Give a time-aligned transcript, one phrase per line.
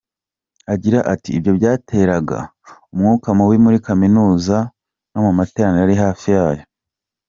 [0.73, 2.39] Agira ati “Ibyo byateraga
[2.93, 4.57] umwuka mubi muri kaminuza
[5.11, 6.63] no mu matorero ari hafi yayo.